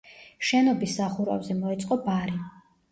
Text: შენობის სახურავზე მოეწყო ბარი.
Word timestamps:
შენობის 0.47 0.95
სახურავზე 1.01 1.59
მოეწყო 1.63 2.03
ბარი. 2.09 2.39